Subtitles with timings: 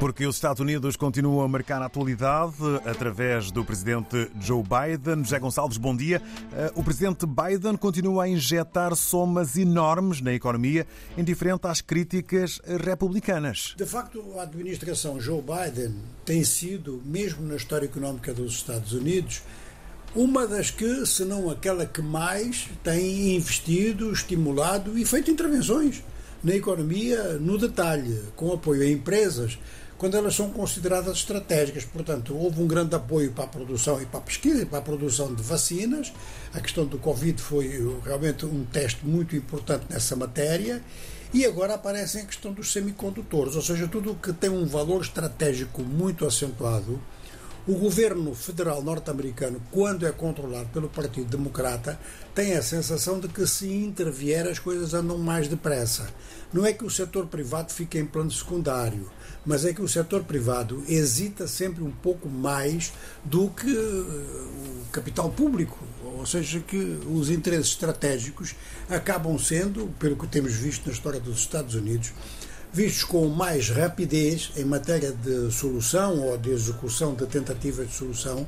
[0.00, 2.54] Porque os Estados Unidos continuam a marcar a atualidade
[2.86, 5.22] através do presidente Joe Biden.
[5.22, 6.22] José Gonçalves, bom dia.
[6.54, 10.86] Eh, o presidente Biden continua a injetar somas enormes na economia,
[11.18, 13.74] indiferente às críticas republicanas.
[13.76, 15.94] De facto, a administração Joe Biden
[16.24, 19.42] tem sido, mesmo na história económica dos Estados Unidos,
[20.14, 26.02] uma das que, se não aquela que mais, tem investido, estimulado e feito intervenções
[26.42, 29.58] na economia no detalhe, com apoio a empresas
[30.00, 31.84] quando elas são consideradas estratégicas.
[31.84, 34.82] Portanto, houve um grande apoio para a produção e para a pesquisa e para a
[34.82, 36.10] produção de vacinas.
[36.54, 37.68] A questão do Covid foi
[38.02, 40.82] realmente um teste muito importante nessa matéria.
[41.34, 45.02] E agora aparece a questão dos semicondutores, ou seja, tudo o que tem um valor
[45.02, 46.98] estratégico muito acentuado.
[47.66, 52.00] O governo federal norte-americano, quando é controlado pelo Partido Democrata,
[52.34, 56.08] tem a sensação de que se intervier as coisas andam mais depressa.
[56.52, 59.06] Não é que o setor privado fique em plano secundário
[59.44, 62.92] mas é que o setor privado hesita sempre um pouco mais
[63.24, 66.76] do que eh, o capital público, ou seja, que
[67.10, 68.54] os interesses estratégicos
[68.88, 72.12] acabam sendo, pelo que temos visto na história dos Estados Unidos,
[72.72, 78.46] vistos com mais rapidez em matéria de solução ou de execução de tentativas de solução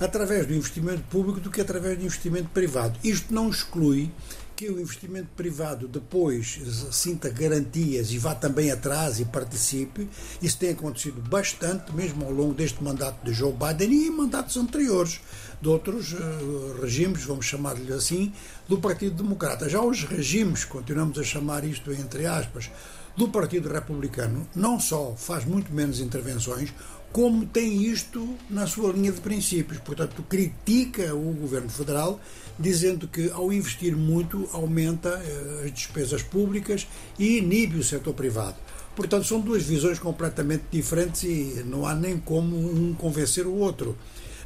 [0.00, 2.98] através do investimento público do que através do investimento privado.
[3.02, 4.10] Isto não exclui
[4.58, 6.58] que o investimento privado depois
[6.90, 10.08] sinta garantias e vá também atrás e participe.
[10.42, 14.56] Isso tem acontecido bastante, mesmo ao longo deste mandato de Joe Biden e em mandatos
[14.56, 15.20] anteriores
[15.62, 18.32] de outros uh, regimes, vamos chamar-lhe assim,
[18.68, 19.68] do Partido Democrata.
[19.68, 22.68] Já os regimes, continuamos a chamar isto entre aspas,
[23.16, 26.74] do Partido Republicano, não só faz muito menos intervenções,
[27.12, 29.78] como tem isto na sua linha de princípios.
[29.78, 32.20] Portanto, critica o governo federal,
[32.58, 36.86] dizendo que ao investir muito aumenta eh, as despesas públicas
[37.18, 38.56] e inibe o setor privado.
[38.94, 43.96] Portanto, são duas visões completamente diferentes e não há nem como um convencer o outro.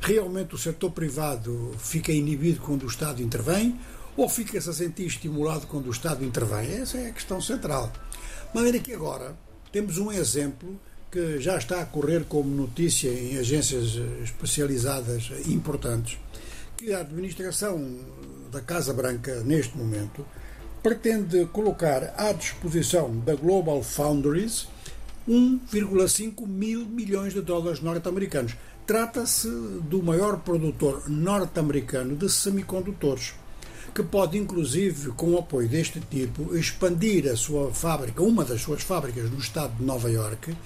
[0.01, 3.79] Realmente o setor privado fica inibido quando o Estado intervém
[4.17, 6.71] ou fica-se a sentir estimulado quando o Estado intervém?
[6.73, 7.91] Essa é a questão central.
[8.51, 9.35] De maneira que agora
[9.73, 10.79] temos um exemplo
[11.13, 16.19] que já está a correr como notícia em agências especializadas importantes,
[16.75, 17.99] que a administração
[18.51, 20.25] da Casa Branca, neste momento,
[20.83, 24.67] pretende colocar à disposição da Global Foundries
[25.29, 28.57] 1,5 mil milhões de dólares norte-americanos.
[28.87, 33.35] Trata-se do maior produtor norte-americano de semicondutores,
[33.95, 38.83] que pode, inclusive, com o apoio deste tipo, expandir a sua fábrica, uma das suas
[38.83, 40.57] fábricas no estado de Nova Iorque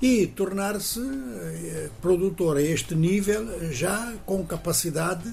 [0.00, 5.32] e tornar-se eh, produtor a este nível já com capacidade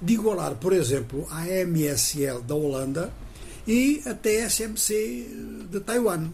[0.00, 3.10] de igualar, por exemplo, a MSL da Holanda
[3.66, 6.28] e a TSMC de Taiwan.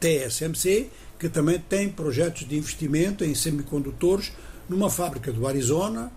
[0.00, 0.88] TSMC,
[1.18, 4.32] que também tem projetos de investimento em semicondutores
[4.68, 6.10] numa fábrica do Arizona.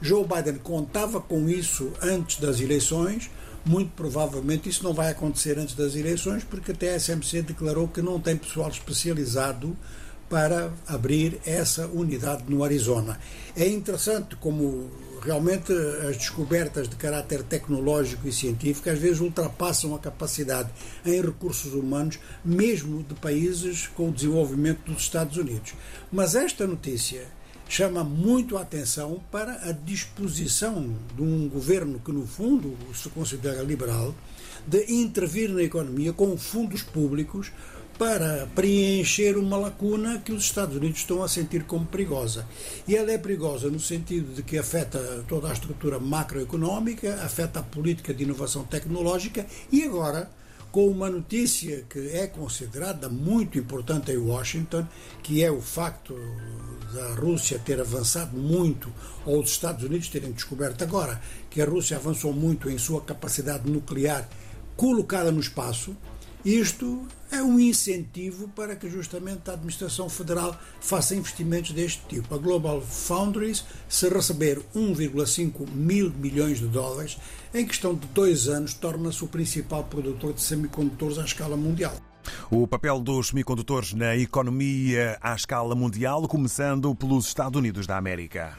[0.00, 3.30] Joe Biden contava com isso antes das eleições.
[3.64, 8.20] Muito provavelmente isso não vai acontecer antes das eleições, porque a TSMC declarou que não
[8.20, 9.76] tem pessoal especializado
[10.28, 13.18] para abrir essa unidade no Arizona.
[13.56, 14.90] É interessante como
[15.22, 15.72] realmente
[16.08, 20.70] as descobertas de caráter tecnológico e científico às vezes ultrapassam a capacidade
[21.04, 25.74] em recursos humanos, mesmo de países com o desenvolvimento dos Estados Unidos.
[26.12, 27.24] Mas esta notícia
[27.68, 33.62] chama muito a atenção para a disposição de um governo que, no fundo, se considera
[33.62, 34.14] liberal,
[34.66, 37.52] de intervir na economia com fundos públicos
[37.98, 42.46] para preencher uma lacuna que os Estados Unidos estão a sentir como perigosa.
[42.86, 47.62] E ela é perigosa no sentido de que afeta toda a estrutura macroeconómica, afeta a
[47.62, 50.30] política de inovação tecnológica e agora
[50.76, 54.86] com uma notícia que é considerada muito importante em Washington,
[55.22, 56.14] que é o facto
[56.92, 58.92] da Rússia ter avançado muito,
[59.24, 63.70] ou os Estados Unidos terem descoberto agora que a Rússia avançou muito em sua capacidade
[63.70, 64.28] nuclear
[64.76, 65.96] colocada no espaço,
[66.46, 72.32] isto é um incentivo para que justamente a administração federal faça investimentos deste tipo.
[72.32, 77.18] A Global Foundries, se receber 1,5 mil milhões de dólares,
[77.52, 81.96] em questão de dois anos, torna-se o principal produtor de semicondutores à escala mundial.
[82.48, 88.56] O papel dos semicondutores na economia à escala mundial, começando pelos Estados Unidos da América.